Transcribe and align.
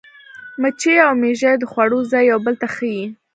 مچۍ 0.61 0.95
او 1.05 1.13
مېږي 1.21 1.53
د 1.59 1.63
خوړو 1.71 1.99
ځای 2.11 2.23
یو 2.31 2.39
بل 2.45 2.55
ته 2.61 2.67
ښيي. 2.75 3.03